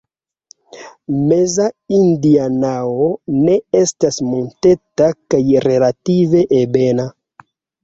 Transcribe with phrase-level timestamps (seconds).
[1.31, 1.67] Meza
[1.97, 7.09] Indianao ne estas monteta kaj relative ebena.